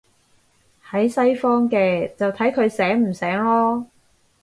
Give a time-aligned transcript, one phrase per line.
[0.89, 3.85] 喺西方嘅，就睇佢醒唔醒囉